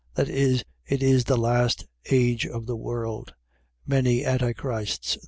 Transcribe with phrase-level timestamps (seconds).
[0.15, 3.35] .That is, it is the last age of the world.
[3.85, 5.19] Many Antichrists